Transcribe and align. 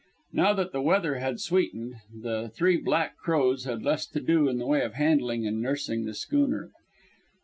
Now 0.33 0.53
that 0.53 0.71
the 0.71 0.81
weather 0.81 1.17
had 1.19 1.39
sweetened, 1.39 1.97
the 2.11 2.49
Three 2.55 2.75
Black 2.75 3.17
Crows 3.17 3.65
had 3.65 3.83
less 3.83 4.07
to 4.07 4.19
do 4.19 4.49
in 4.49 4.57
the 4.57 4.65
way 4.65 4.81
of 4.81 4.95
handling 4.95 5.45
and 5.45 5.61
nursing 5.61 6.05
the 6.05 6.15
schooner. 6.15 6.71